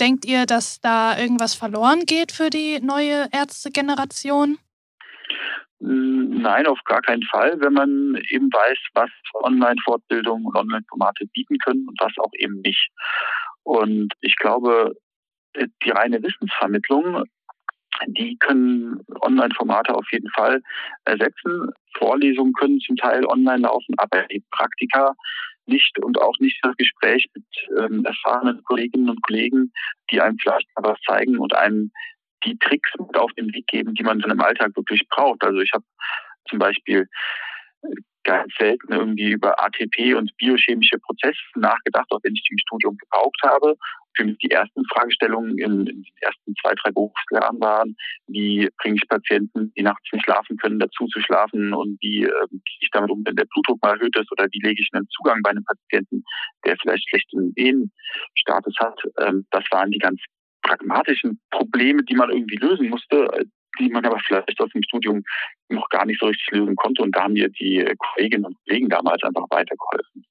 Denkt 0.00 0.24
ihr, 0.24 0.46
dass 0.46 0.80
da 0.80 1.18
irgendwas 1.18 1.54
verloren 1.54 2.00
geht 2.04 2.32
für 2.32 2.50
die 2.50 2.80
neue 2.80 3.28
Ärztegeneration? 3.32 4.58
Nein, 5.78 6.66
auf 6.66 6.78
gar 6.84 7.02
keinen 7.02 7.22
Fall, 7.24 7.60
wenn 7.60 7.72
man 7.72 8.14
eben 8.30 8.50
weiß, 8.52 8.78
was 8.94 9.10
Online-Fortbildungen 9.34 10.46
und 10.46 10.56
Online-Formate 10.56 11.26
bieten 11.26 11.58
können 11.58 11.86
und 11.88 11.98
was 12.00 12.12
auch 12.18 12.32
eben 12.34 12.60
nicht. 12.60 12.88
Und 13.62 14.12
ich 14.20 14.36
glaube, 14.36 14.94
die 15.56 15.90
reine 15.90 16.22
Wissensvermittlung, 16.22 17.24
die 18.06 18.36
können 18.38 19.00
Online-Formate 19.20 19.94
auf 19.94 20.06
jeden 20.12 20.30
Fall 20.30 20.62
ersetzen. 21.04 21.70
Vorlesungen 21.96 22.52
können 22.52 22.80
zum 22.80 22.96
Teil 22.96 23.24
online 23.26 23.62
laufen, 23.62 23.94
aber 23.98 24.24
die 24.24 24.44
Praktika 24.50 25.14
nicht 25.66 25.98
und 26.02 26.20
auch 26.20 26.34
nicht 26.38 26.58
das 26.62 26.76
Gespräch 26.76 27.26
mit 27.34 27.44
ähm, 27.78 28.04
erfahrenen 28.04 28.62
Kolleginnen 28.64 29.10
und 29.10 29.22
Kollegen, 29.22 29.72
die 30.10 30.20
einem 30.20 30.38
vielleicht 30.38 30.68
was 30.76 30.98
zeigen 31.06 31.38
und 31.38 31.54
einem 31.54 31.90
die 32.44 32.58
Tricks 32.58 32.90
mit 32.98 33.16
auf 33.16 33.32
den 33.32 33.52
Weg 33.52 33.66
geben, 33.66 33.94
die 33.94 34.02
man 34.02 34.20
dann 34.20 34.30
im 34.30 34.40
Alltag 34.40 34.76
wirklich 34.76 35.06
braucht. 35.08 35.42
Also 35.42 35.58
ich 35.60 35.70
habe 35.72 35.84
zum 36.48 36.58
Beispiel 36.58 37.08
ganz 38.26 38.52
selten 38.58 38.92
irgendwie 38.92 39.30
über 39.30 39.58
ATP 39.62 40.14
und 40.14 40.36
biochemische 40.36 40.98
Prozesse 40.98 41.38
nachgedacht, 41.54 42.06
auch 42.10 42.20
wenn 42.22 42.34
ich 42.34 42.42
die 42.42 42.52
im 42.52 42.58
Studium 42.58 42.96
gebraucht 42.98 43.40
habe. 43.44 43.76
Für 44.16 44.24
mich 44.24 44.36
die 44.38 44.50
ersten 44.50 44.82
Fragestellungen 44.92 45.58
in, 45.58 45.80
in 45.80 46.02
den 46.02 46.04
ersten 46.20 46.54
zwei, 46.60 46.74
drei 46.82 46.90
Berufsjahren 46.90 47.60
waren, 47.60 47.96
wie 48.26 48.68
bringe 48.78 48.96
ich 48.96 49.08
Patienten, 49.08 49.72
die 49.76 49.82
nachts 49.82 50.10
nicht 50.12 50.24
schlafen 50.24 50.56
können, 50.56 50.78
dazu 50.78 51.06
zu 51.06 51.20
schlafen 51.20 51.72
und 51.72 51.98
wie 52.00 52.24
äh, 52.24 52.48
gehe 52.50 52.80
ich 52.80 52.90
damit 52.92 53.10
um, 53.10 53.22
wenn 53.24 53.36
der 53.36 53.46
Blutdruck 53.46 53.80
mal 53.82 53.96
erhöht 53.96 54.16
ist 54.16 54.30
oder 54.32 54.46
wie 54.50 54.66
lege 54.66 54.82
ich 54.82 54.88
einen 54.92 55.08
Zugang 55.10 55.40
bei 55.42 55.50
einem 55.50 55.64
Patienten, 55.64 56.24
der 56.64 56.76
vielleicht 56.80 57.08
schlechten 57.08 57.54
Venenstatus 57.54 58.74
hat. 58.80 58.98
Ähm, 59.20 59.46
das 59.50 59.64
waren 59.70 59.90
die 59.90 59.98
ganz 59.98 60.20
pragmatischen 60.62 61.40
Probleme, 61.50 62.02
die 62.02 62.16
man 62.16 62.30
irgendwie 62.30 62.56
lösen 62.56 62.88
musste, 62.88 63.28
die 63.78 63.88
man 63.88 64.04
aber 64.04 64.18
vielleicht 64.26 64.60
aus 64.60 64.70
dem 64.70 64.82
Studium 64.82 65.24
noch 65.68 65.88
gar 65.88 66.06
nicht 66.06 66.20
so 66.20 66.26
richtig 66.26 66.50
lösen 66.52 66.76
konnte. 66.76 67.02
Und 67.02 67.16
da 67.16 67.24
haben 67.24 67.34
mir 67.34 67.48
die 67.48 67.84
Kolleginnen 67.98 68.46
und 68.46 68.56
Kollegen 68.64 68.88
damals 68.88 69.22
einfach 69.22 69.46
weitergeholfen. 69.50 70.24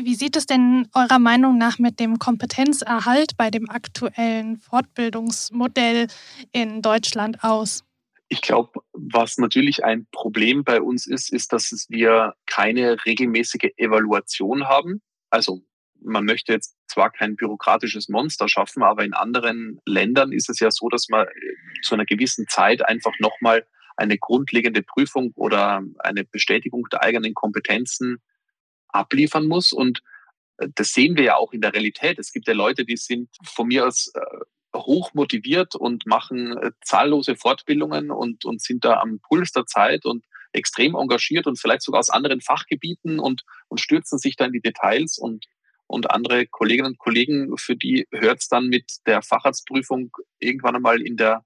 Wie 0.00 0.14
sieht 0.14 0.36
es 0.36 0.46
denn 0.46 0.88
eurer 0.94 1.18
Meinung 1.18 1.58
nach 1.58 1.78
mit 1.78 2.00
dem 2.00 2.18
Kompetenzerhalt 2.18 3.36
bei 3.36 3.50
dem 3.50 3.68
aktuellen 3.68 4.56
Fortbildungsmodell 4.56 6.06
in 6.52 6.80
Deutschland 6.80 7.44
aus? 7.44 7.84
Ich 8.28 8.40
glaube, 8.40 8.80
was 8.92 9.36
natürlich 9.36 9.84
ein 9.84 10.06
Problem 10.10 10.64
bei 10.64 10.80
uns 10.80 11.06
ist, 11.06 11.30
ist, 11.30 11.52
dass 11.52 11.86
wir 11.90 12.34
keine 12.46 13.04
regelmäßige 13.04 13.72
Evaluation 13.76 14.66
haben. 14.66 15.02
Also 15.28 15.60
man 16.04 16.24
möchte 16.24 16.52
jetzt 16.52 16.76
zwar 16.86 17.10
kein 17.10 17.36
bürokratisches 17.36 18.08
Monster 18.08 18.48
schaffen, 18.48 18.82
aber 18.82 19.04
in 19.04 19.14
anderen 19.14 19.80
Ländern 19.86 20.32
ist 20.32 20.48
es 20.50 20.60
ja 20.60 20.70
so, 20.70 20.88
dass 20.88 21.08
man 21.08 21.26
zu 21.82 21.94
einer 21.94 22.04
gewissen 22.04 22.46
Zeit 22.48 22.86
einfach 22.86 23.12
nochmal 23.20 23.66
eine 23.96 24.18
grundlegende 24.18 24.82
Prüfung 24.82 25.32
oder 25.34 25.82
eine 25.98 26.24
Bestätigung 26.24 26.88
der 26.90 27.02
eigenen 27.02 27.34
Kompetenzen 27.34 28.22
abliefern 28.88 29.46
muss. 29.46 29.72
Und 29.72 30.00
äh, 30.58 30.68
das 30.74 30.92
sehen 30.92 31.16
wir 31.16 31.24
ja 31.24 31.36
auch 31.36 31.52
in 31.52 31.60
der 31.60 31.74
Realität. 31.74 32.18
Es 32.18 32.32
gibt 32.32 32.48
ja 32.48 32.54
Leute, 32.54 32.84
die 32.84 32.96
sind 32.96 33.28
von 33.44 33.68
mir 33.68 33.86
aus 33.86 34.12
äh, 34.14 34.20
hoch 34.76 35.12
motiviert 35.14 35.74
und 35.74 36.06
machen 36.06 36.56
äh, 36.56 36.70
zahllose 36.82 37.36
Fortbildungen 37.36 38.10
und, 38.10 38.44
und 38.44 38.62
sind 38.62 38.84
da 38.84 39.00
am 39.00 39.20
Puls 39.20 39.52
der 39.52 39.66
Zeit 39.66 40.04
und 40.04 40.24
extrem 40.52 40.94
engagiert 40.94 41.46
und 41.46 41.58
vielleicht 41.58 41.82
sogar 41.82 41.98
aus 41.98 42.10
anderen 42.10 42.40
Fachgebieten 42.40 43.18
und, 43.18 43.42
und 43.68 43.80
stürzen 43.80 44.18
sich 44.18 44.36
da 44.36 44.46
in 44.46 44.52
die 44.52 44.60
Details 44.60 45.18
und 45.18 45.46
und 45.92 46.10
andere 46.10 46.46
Kolleginnen 46.46 46.92
und 46.92 46.98
Kollegen, 46.98 47.56
für 47.58 47.76
die 47.76 48.08
hört 48.10 48.40
es 48.40 48.48
dann 48.48 48.68
mit 48.68 48.90
der 49.06 49.20
Facharztprüfung 49.20 50.10
irgendwann 50.38 50.76
einmal 50.76 51.02
in 51.02 51.18
der, 51.18 51.44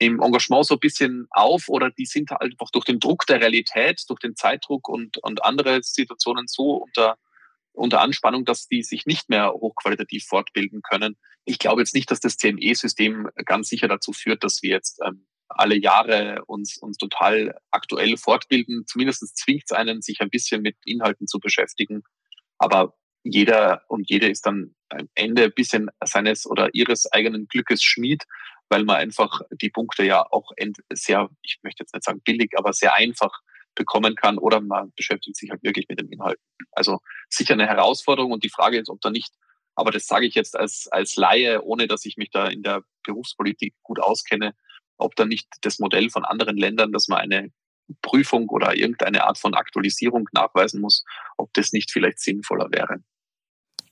im 0.00 0.20
Engagement 0.20 0.66
so 0.66 0.74
ein 0.74 0.80
bisschen 0.80 1.28
auf 1.30 1.68
oder 1.68 1.90
die 1.92 2.04
sind 2.04 2.32
halt 2.32 2.42
einfach 2.42 2.70
durch 2.72 2.84
den 2.84 2.98
Druck 2.98 3.24
der 3.26 3.40
Realität, 3.40 4.02
durch 4.08 4.18
den 4.18 4.34
Zeitdruck 4.34 4.88
und, 4.88 5.18
und 5.18 5.44
andere 5.44 5.80
Situationen 5.84 6.48
so 6.48 6.72
unter, 6.74 7.18
unter 7.72 8.00
Anspannung, 8.00 8.44
dass 8.44 8.66
die 8.66 8.82
sich 8.82 9.06
nicht 9.06 9.28
mehr 9.28 9.52
hochqualitativ 9.52 10.24
fortbilden 10.24 10.82
können. 10.82 11.16
Ich 11.44 11.60
glaube 11.60 11.80
jetzt 11.80 11.94
nicht, 11.94 12.10
dass 12.10 12.18
das 12.18 12.36
CME-System 12.36 13.28
ganz 13.44 13.68
sicher 13.68 13.86
dazu 13.86 14.12
führt, 14.12 14.42
dass 14.42 14.60
wir 14.60 14.70
jetzt 14.70 14.98
ähm, 15.06 15.28
alle 15.46 15.76
Jahre 15.76 16.44
uns, 16.46 16.78
uns 16.78 16.96
total 16.96 17.56
aktuell 17.70 18.16
fortbilden. 18.16 18.86
Zumindest 18.88 19.36
zwingt 19.36 19.62
es 19.66 19.72
einen, 19.72 20.02
sich 20.02 20.20
ein 20.20 20.30
bisschen 20.30 20.62
mit 20.62 20.76
Inhalten 20.84 21.28
zu 21.28 21.38
beschäftigen. 21.38 22.02
Aber 22.58 22.98
jeder 23.22 23.82
und 23.88 24.08
jede 24.08 24.28
ist 24.28 24.46
dann 24.46 24.74
am 24.88 25.08
Ende 25.14 25.44
ein 25.44 25.52
bisschen 25.52 25.90
seines 26.04 26.46
oder 26.46 26.70
ihres 26.72 27.10
eigenen 27.12 27.46
Glückes 27.48 27.82
Schmied, 27.82 28.24
weil 28.68 28.84
man 28.84 28.96
einfach 28.96 29.40
die 29.50 29.70
Punkte 29.70 30.04
ja 30.04 30.24
auch 30.30 30.50
sehr, 30.92 31.28
ich 31.42 31.58
möchte 31.62 31.82
jetzt 31.82 31.94
nicht 31.94 32.04
sagen 32.04 32.20
billig, 32.22 32.52
aber 32.56 32.72
sehr 32.72 32.94
einfach 32.94 33.40
bekommen 33.74 34.14
kann 34.16 34.38
oder 34.38 34.60
man 34.60 34.92
beschäftigt 34.96 35.36
sich 35.36 35.50
halt 35.50 35.62
wirklich 35.62 35.86
mit 35.88 36.00
den 36.00 36.08
Inhalten. 36.08 36.42
Also 36.72 36.98
sicher 37.28 37.54
eine 37.54 37.66
Herausforderung 37.66 38.32
und 38.32 38.44
die 38.44 38.50
Frage 38.50 38.78
ist, 38.78 38.90
ob 38.90 39.00
da 39.00 39.10
nicht, 39.10 39.32
aber 39.74 39.92
das 39.92 40.06
sage 40.06 40.26
ich 40.26 40.34
jetzt 40.34 40.56
als, 40.56 40.88
als 40.90 41.16
Laie, 41.16 41.62
ohne 41.62 41.86
dass 41.86 42.04
ich 42.04 42.16
mich 42.16 42.30
da 42.30 42.48
in 42.48 42.62
der 42.62 42.82
Berufspolitik 43.04 43.74
gut 43.82 44.00
auskenne, 44.00 44.54
ob 44.96 45.14
da 45.14 45.24
nicht 45.24 45.46
das 45.62 45.78
Modell 45.78 46.10
von 46.10 46.24
anderen 46.24 46.56
Ländern, 46.56 46.92
dass 46.92 47.06
man 47.08 47.20
eine 47.20 47.52
Prüfung 48.02 48.48
oder 48.48 48.76
irgendeine 48.76 49.24
Art 49.24 49.38
von 49.38 49.54
Aktualisierung 49.54 50.28
nachweisen 50.32 50.80
muss, 50.80 51.04
ob 51.36 51.52
das 51.54 51.72
nicht 51.72 51.90
vielleicht 51.90 52.18
sinnvoller 52.18 52.68
wäre. 52.70 53.02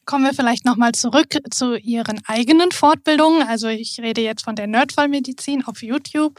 Kommen 0.06 0.24
wir 0.24 0.34
vielleicht 0.34 0.64
nochmal 0.64 0.92
zurück 0.92 1.36
zu 1.50 1.76
Ihren 1.76 2.22
eigenen 2.26 2.70
Fortbildungen. 2.70 3.42
Also 3.42 3.66
ich 3.66 3.98
rede 4.00 4.20
jetzt 4.20 4.44
von 4.44 4.54
der 4.54 4.68
Nerdfallmedizin 4.68 5.64
auf 5.66 5.82
YouTube. 5.82 6.38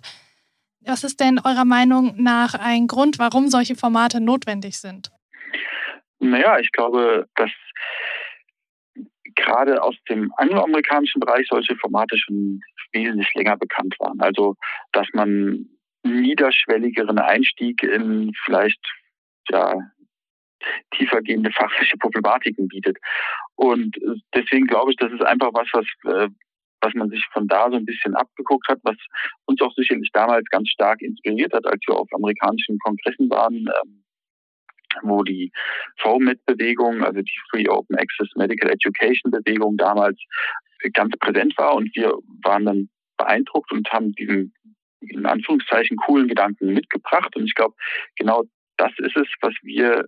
Was 0.86 1.04
ist 1.04 1.20
denn 1.20 1.38
eurer 1.44 1.66
Meinung 1.66 2.16
nach 2.16 2.54
ein 2.54 2.88
Grund, 2.88 3.20
warum 3.20 3.50
solche 3.50 3.76
Formate 3.76 4.22
notwendig 4.22 4.80
sind? 4.80 5.12
Naja, 6.20 6.60
ich 6.60 6.72
glaube, 6.72 7.28
dass 7.36 7.52
gerade 9.36 9.84
aus 9.84 9.96
dem 10.10 10.32
angloamerikanischen 10.38 11.20
Bereich 11.20 11.46
solche 11.50 11.76
Formate 11.76 12.18
schon 12.18 12.62
wesentlich 12.94 13.34
länger 13.36 13.58
bekannt 13.58 13.96
waren. 14.00 14.20
Also, 14.22 14.56
dass 14.94 15.08
man 15.12 15.68
niederschwelligeren 16.04 17.20
Einstieg 17.20 17.84
in 17.84 18.32
vielleicht 18.46 18.80
ja, 19.50 19.74
tiefergehende 20.92 21.52
fachliche 21.52 21.98
Problematiken 21.98 22.68
bietet. 22.68 22.98
Und 23.56 23.98
äh, 23.98 24.16
deswegen 24.34 24.68
glaube 24.68 24.92
ich, 24.92 24.98
das 24.98 25.12
ist 25.12 25.24
einfach 25.24 25.52
was, 25.54 25.68
was, 25.74 25.86
äh, 26.14 26.30
was 26.82 26.94
man 26.94 27.10
sich 27.10 27.26
von 27.34 27.48
da 27.48 27.70
so 27.70 27.78
ein 27.78 27.86
bisschen 27.86 28.16
abgeguckt 28.16 28.68
hat, 28.68 28.80
was 28.84 28.96
uns 29.46 29.62
auch 29.62 29.74
sicherlich 29.76 30.10
damals 30.14 30.46
ganz 30.50 30.70
stark 30.70 31.02
inspiriert 31.02 31.54
hat, 31.54 31.66
als 31.66 31.82
wir 31.88 31.96
auf 31.96 32.08
amerikanischen 32.14 32.78
Kongressen 32.80 33.30
waren, 33.30 33.68
ähm, 33.84 34.04
wo 35.04 35.24
die 35.24 35.52
VMed-Bewegung, 35.98 37.04
also 37.04 37.22
die 37.22 37.40
Free 37.50 37.68
Open 37.68 37.98
Access 37.98 38.30
Medical 38.36 38.72
Education 38.72 39.32
Bewegung 39.32 39.78
damals 39.78 40.18
ganz 40.94 41.14
präsent 41.20 41.58
war 41.58 41.74
und 41.76 41.94
wir 41.96 42.14
waren 42.44 42.66
dann 42.66 42.90
beeindruckt 43.18 43.72
und 43.72 43.92
haben 43.92 44.14
diesen 44.14 44.54
in 45.02 45.26
Anführungszeichen 45.26 45.98
coolen 45.98 46.28
Gedanken 46.28 46.74
mitgebracht. 46.74 47.36
Und 47.36 47.46
ich 47.46 47.56
glaube, 47.56 47.76
genau 48.16 48.44
das 48.78 48.92
ist 48.98 49.16
es, 49.16 49.28
was 49.42 49.54
wir 49.62 50.08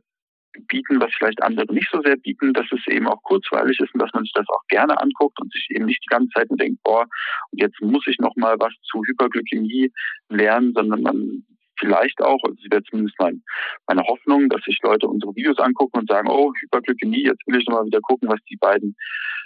bieten, 0.68 1.00
was 1.00 1.12
vielleicht 1.18 1.42
andere 1.44 1.72
nicht 1.74 1.90
so 1.92 2.02
sehr 2.02 2.18
bieten, 2.18 2.54
dass 2.54 2.66
es 2.72 2.86
eben 2.88 3.08
auch 3.08 3.22
kurzweilig 3.24 3.80
ist 3.80 3.94
und 3.94 4.02
dass 4.02 4.12
man 4.14 4.24
sich 4.24 4.34
das 4.34 4.48
auch 4.50 4.64
gerne 4.68 5.00
anguckt 5.00 5.40
und 5.40 5.52
sich 5.54 5.68
eben 5.70 5.86
nicht 5.86 6.04
die 6.04 6.14
ganze 6.14 6.30
Zeit 6.30 6.48
denkt, 6.52 6.82
boah, 6.84 7.06
jetzt 7.52 7.80
muss 7.82 8.08
ich 8.08 8.18
noch 8.20 8.36
mal 8.36 8.56
was 8.60 8.74
zu 8.84 9.04
Hyperglykämie 9.06 9.92
lernen, 10.30 10.74
sondern 10.74 11.02
man 11.02 11.46
vielleicht 11.80 12.22
auch, 12.22 12.40
also 12.44 12.56
das 12.56 12.72
wäre 12.72 12.84
zumindest 12.84 13.16
mein, 13.20 13.42
meine 13.88 14.04
Hoffnung, 14.04 14.50
dass 14.50 14.62
sich 14.64 14.80
Leute 14.84 15.08
unsere 15.08 15.36
Videos 15.36 15.58
angucken 15.60 16.00
und 16.00 16.10
sagen, 16.10 16.30
oh, 16.30 16.54
Hyperglykämie, 16.60 17.24
jetzt 17.24 17.46
will 17.48 17.60
ich 17.60 17.68
noch 17.68 17.80
mal 17.80 17.86
wieder 17.86 18.02
gucken, 18.02 18.30
was 18.30 18.40
die 18.50 18.58
beiden 18.58 18.96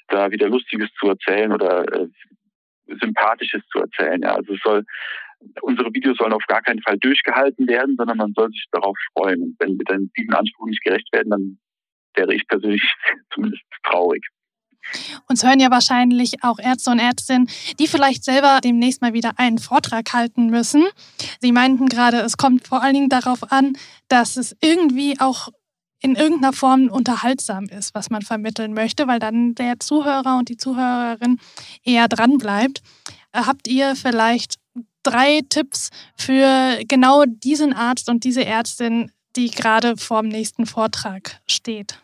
da 0.08 0.32
wieder 0.32 0.50
Lustiges 0.50 0.90
zu 1.00 1.08
erzählen 1.08 1.52
oder 1.52 1.86
äh, 1.94 2.08
Sympathisches 3.00 3.62
zu 3.72 3.80
erzählen. 3.80 4.22
Ja, 4.22 4.36
also 4.36 4.54
es 4.54 4.60
soll 4.62 4.84
unsere 5.62 5.94
Videos 5.94 6.18
sollen 6.18 6.34
auf 6.34 6.46
gar 6.48 6.62
keinen 6.62 6.82
Fall 6.82 6.98
durchgehalten 6.98 7.68
werden, 7.68 7.96
sondern 7.98 8.18
man 8.18 8.34
soll 8.34 8.50
sich 8.50 8.66
darauf 8.72 8.98
freuen. 9.14 9.42
Und 9.42 9.56
wenn 9.60 9.78
wir 9.78 9.86
dann 9.86 10.12
diesen 10.18 10.34
Anspruch 10.34 10.68
nicht 10.68 10.84
gerecht 10.84 11.12
werden, 11.12 11.30
dann 11.30 11.60
wäre 12.16 12.34
ich 12.34 12.48
persönlich 12.48 12.84
zumindest 13.34 13.64
traurig. 13.84 14.24
Uns 15.30 15.44
hören 15.46 15.60
ja 15.60 15.72
wahrscheinlich 15.72 16.44
auch 16.44 16.60
Ärzte 16.60 16.92
und 16.92 17.00
Ärztinnen, 17.00 17.48
die 17.80 17.88
vielleicht 17.88 18.24
selber 18.24 18.60
demnächst 18.62 19.02
mal 19.02 19.14
wieder 19.14 19.32
einen 19.38 19.58
Vortrag 19.58 20.12
halten 20.14 20.48
müssen. 20.48 20.84
Sie 21.40 21.52
meinten 21.54 21.88
gerade, 21.88 22.18
es 22.18 22.38
kommt 22.38 22.68
vor 22.68 22.84
allen 22.84 22.94
Dingen 22.94 23.10
darauf 23.10 23.52
an, 23.52 23.78
dass 24.10 24.36
es 24.36 24.56
irgendwie 24.62 25.20
auch 25.20 25.50
in 26.02 26.16
irgendeiner 26.16 26.52
Form 26.52 26.90
unterhaltsam 26.90 27.66
ist, 27.66 27.96
was 27.96 28.10
man 28.10 28.24
vermitteln 28.24 28.74
möchte, 28.74 29.08
weil 29.08 29.20
dann 29.20 29.56
der 29.56 29.80
Zuhörer 29.80 30.38
und 30.38 30.50
die 30.50 30.58
Zuhörerin 30.58 31.40
eher 31.84 32.10
dran 32.10 32.38
bleibt. 32.38 32.82
Habt 33.34 33.70
ihr 33.70 33.96
vielleicht 33.96 34.56
drei 35.04 35.42
Tipps 35.50 35.90
für 36.16 36.80
genau 36.88 37.26
diesen 37.26 37.74
Arzt 37.74 38.10
und 38.10 38.24
diese 38.24 38.46
Ärztin, 38.46 39.12
die 39.36 39.52
gerade 39.52 39.98
vor 39.98 40.22
dem 40.22 40.30
nächsten 40.30 40.66
Vortrag 40.66 41.42
steht? 41.48 42.02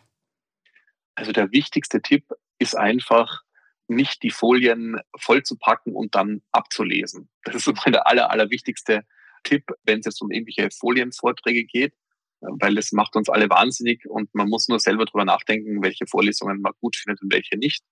Also 1.14 1.32
der 1.32 1.50
wichtigste 1.52 2.00
Tipp 2.00 2.24
ist 2.58 2.76
einfach, 2.76 3.42
nicht 3.90 4.22
die 4.22 4.30
Folien 4.30 5.00
vollzupacken 5.18 5.94
und 5.94 6.14
dann 6.14 6.42
abzulesen. 6.52 7.28
Das 7.42 7.56
ist 7.56 7.64
so 7.64 7.72
der 7.72 8.06
aller, 8.06 8.30
allerwichtigste 8.30 9.02
Tipp, 9.42 9.64
wenn 9.84 9.98
es 9.98 10.06
jetzt 10.06 10.22
um 10.22 10.30
irgendwelche 10.30 10.70
Folienvorträge 10.70 11.64
geht, 11.64 11.92
weil 12.40 12.78
es 12.78 12.92
macht 12.92 13.16
uns 13.16 13.28
alle 13.28 13.50
wahnsinnig 13.50 14.06
und 14.08 14.32
man 14.34 14.48
muss 14.48 14.68
nur 14.68 14.78
selber 14.78 15.04
drüber 15.04 15.24
nachdenken, 15.24 15.82
welche 15.82 16.06
Vorlesungen 16.06 16.60
man 16.60 16.72
gut 16.80 16.96
findet 16.96 17.20
und 17.20 17.32
welche 17.32 17.58
nicht. 17.58 17.82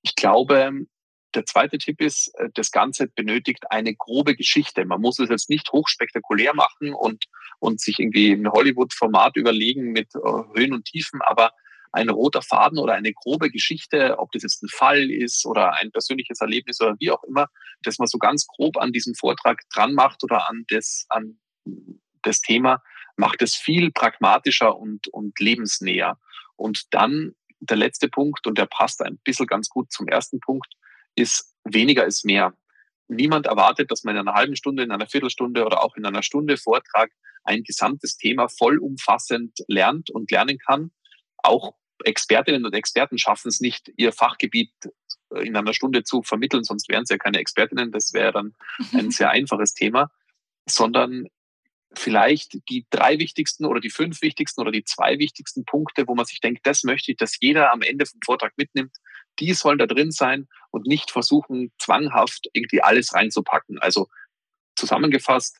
Ich 0.00 0.14
glaube, 0.14 0.72
der 1.34 1.46
zweite 1.46 1.78
Tipp 1.78 2.00
ist, 2.00 2.28
äh, 2.38 2.48
das 2.54 2.70
Ganze 2.70 3.08
benötigt 3.08 3.70
eine 3.70 3.94
grobe 3.94 4.36
Geschichte. 4.36 4.84
Man 4.84 5.00
muss 5.00 5.18
es 5.18 5.28
jetzt 5.28 5.50
nicht 5.50 5.72
hochspektakulär 5.72 6.54
machen 6.54 6.94
und, 6.94 7.24
und 7.58 7.80
sich 7.80 7.98
irgendwie 7.98 8.32
ein 8.32 8.50
Hollywood-Format 8.50 9.36
überlegen 9.36 9.92
mit 9.92 10.14
äh, 10.14 10.18
Höhen 10.54 10.72
und 10.72 10.84
Tiefen, 10.84 11.20
aber 11.22 11.52
ein 11.92 12.08
roter 12.08 12.42
Faden 12.42 12.78
oder 12.78 12.94
eine 12.94 13.12
grobe 13.12 13.50
Geschichte, 13.50 14.18
ob 14.18 14.32
das 14.32 14.42
jetzt 14.42 14.62
ein 14.62 14.68
Fall 14.68 15.10
ist 15.10 15.44
oder 15.44 15.74
ein 15.74 15.92
persönliches 15.92 16.40
Erlebnis 16.40 16.80
oder 16.80 16.96
wie 16.98 17.10
auch 17.10 17.22
immer, 17.24 17.48
dass 17.82 17.98
man 17.98 18.08
so 18.08 18.18
ganz 18.18 18.46
grob 18.46 18.78
an 18.78 18.92
diesem 18.92 19.14
Vortrag 19.14 19.60
dran 19.74 19.92
macht 19.92 20.24
oder 20.24 20.48
an 20.48 20.64
das, 20.68 21.04
an 21.10 21.38
das 22.22 22.40
Thema, 22.40 22.82
macht 23.16 23.42
es 23.42 23.54
viel 23.54 23.90
pragmatischer 23.90 24.76
und, 24.76 25.08
und 25.08 25.38
lebensnäher. 25.38 26.18
Und 26.56 26.94
dann 26.94 27.34
der 27.60 27.76
letzte 27.76 28.08
Punkt, 28.08 28.46
und 28.46 28.56
der 28.58 28.66
passt 28.66 29.02
ein 29.02 29.18
bisschen 29.22 29.46
ganz 29.46 29.68
gut 29.68 29.92
zum 29.92 30.08
ersten 30.08 30.40
Punkt, 30.40 30.72
ist 31.14 31.54
weniger 31.64 32.06
ist 32.06 32.24
mehr. 32.24 32.54
Niemand 33.08 33.46
erwartet, 33.46 33.90
dass 33.90 34.04
man 34.04 34.16
in 34.16 34.20
einer 34.20 34.34
halben 34.34 34.56
Stunde, 34.56 34.82
in 34.82 34.90
einer 34.90 35.06
Viertelstunde 35.06 35.64
oder 35.64 35.84
auch 35.84 35.96
in 35.96 36.06
einer 36.06 36.22
Stunde 36.22 36.56
Vortrag 36.56 37.10
ein 37.44 37.62
gesamtes 37.62 38.16
Thema 38.16 38.48
vollumfassend 38.48 39.58
lernt 39.68 40.10
und 40.10 40.30
lernen 40.30 40.58
kann. 40.58 40.92
Auch 41.38 41.74
Expertinnen 42.04 42.64
und 42.64 42.74
Experten 42.74 43.18
schaffen 43.18 43.48
es 43.48 43.60
nicht, 43.60 43.92
ihr 43.96 44.12
Fachgebiet 44.12 44.72
in 45.40 45.56
einer 45.56 45.74
Stunde 45.74 46.04
zu 46.04 46.22
vermitteln, 46.22 46.64
sonst 46.64 46.88
wären 46.88 47.06
sie 47.06 47.14
ja 47.14 47.18
keine 47.18 47.38
Expertinnen. 47.38 47.92
Das 47.92 48.12
wäre 48.12 48.32
dann 48.32 48.54
ein 48.92 49.10
sehr 49.10 49.30
einfaches 49.30 49.74
Thema, 49.74 50.10
sondern 50.66 51.28
vielleicht 51.94 52.58
die 52.70 52.86
drei 52.90 53.18
wichtigsten 53.18 53.66
oder 53.66 53.80
die 53.80 53.90
fünf 53.90 54.22
wichtigsten 54.22 54.60
oder 54.62 54.72
die 54.72 54.84
zwei 54.84 55.18
wichtigsten 55.18 55.64
Punkte, 55.64 56.06
wo 56.08 56.14
man 56.14 56.24
sich 56.24 56.40
denkt, 56.40 56.66
das 56.66 56.84
möchte 56.84 57.12
ich, 57.12 57.18
dass 57.18 57.36
jeder 57.40 57.72
am 57.72 57.82
Ende 57.82 58.06
vom 58.06 58.20
Vortrag 58.24 58.52
mitnimmt, 58.56 58.96
die 59.38 59.54
sollen 59.54 59.78
da 59.78 59.86
drin 59.86 60.10
sein 60.10 60.48
und 60.70 60.86
nicht 60.86 61.10
versuchen, 61.10 61.72
zwanghaft 61.78 62.48
irgendwie 62.52 62.82
alles 62.82 63.14
reinzupacken. 63.14 63.78
Also 63.78 64.08
zusammengefasst, 64.76 65.58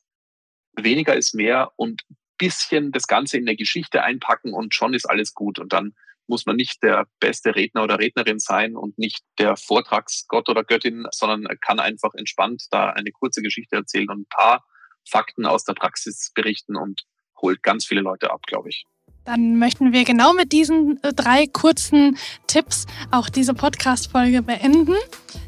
weniger 0.75 1.15
ist 1.15 1.35
mehr 1.35 1.73
und 1.77 2.03
bisschen 2.39 2.93
das 2.93 3.07
Ganze 3.07 3.37
in 3.37 3.47
der 3.47 3.57
Geschichte 3.57 4.03
einpacken 4.03 4.53
und 4.53 4.75
schon 4.75 4.95
ist 4.95 5.07
alles 5.07 5.35
gut. 5.35 5.59
Und 5.59 5.73
dann 5.73 5.95
muss 6.27 6.47
man 6.47 6.57
nicht 6.57 6.83
der 6.83 7.07
beste 7.21 7.55
Redner 7.55 7.83
oder 7.83 7.99
Rednerin 7.99 8.39
sein 8.39 8.77
und 8.77 8.99
nicht 8.99 9.23
der 9.39 9.57
Vortragsgott 9.57 10.49
oder 10.49 10.65
Göttin, 10.65 11.07
sondern 11.13 11.47
kann 11.61 11.79
einfach 11.79 12.15
entspannt 12.15 12.67
da 12.71 12.91
eine 12.91 13.13
kurze 13.13 13.43
Geschichte 13.43 13.77
erzählen 13.77 14.09
und 14.11 14.21
ein 14.23 14.27
paar 14.27 14.65
Fakten 15.09 15.47
aus 15.47 15.65
der 15.65 15.75
Praxis 15.75 16.33
berichten 16.35 16.77
und 16.77 17.03
holt 17.41 17.63
ganz 17.63 17.87
viele 17.87 18.01
Leute 18.01 18.31
ab, 18.31 18.43
glaube 18.47 18.71
ich. 18.71 18.87
Dann 19.25 19.59
möchten 19.59 19.93
wir 19.93 20.05
genau 20.05 20.33
mit 20.33 20.53
diesen 20.53 20.99
äh, 21.03 21.13
drei 21.13 21.47
kurzen 21.47 22.19
Tipps 22.47 22.87
auch 23.11 23.29
diese 23.29 23.55
Podcast-Folge 23.55 24.43
beenden. 24.43 24.95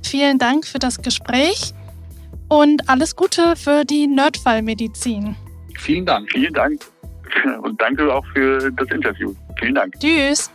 Vielen 0.03 0.39
Dank 0.39 0.67
für 0.67 0.79
das 0.79 1.03
Gespräch 1.03 1.75
und 2.49 2.89
alles 2.89 3.17
Gute 3.17 3.57
für 3.57 3.85
die 3.85 4.07
Nerdfallmedizin. 4.07 5.37
Vielen 5.79 6.07
Dank. 6.07 6.31
Vielen 6.31 6.55
Dank 6.55 6.81
und 7.63 7.81
danke 7.81 8.13
auch 8.13 8.25
für 8.33 8.71
das 8.71 8.89
Interview. 8.91 9.35
Vielen 9.59 9.75
Dank. 9.75 9.99
Tschüss. 9.99 10.51